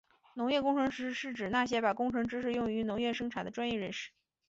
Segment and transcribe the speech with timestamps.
[0.33, 4.09] 农业工程师是指那些把工程知识用于农业生产的专业人士。